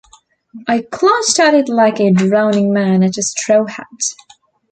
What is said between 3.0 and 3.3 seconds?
at a